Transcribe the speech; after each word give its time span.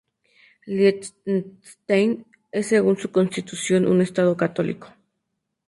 Liechtenstein 0.65 2.25
es, 2.51 2.65
según 2.69 2.97
su 2.97 3.11
constitución, 3.11 3.85
un 3.85 4.01
estado 4.01 4.35
católico. 4.35 4.87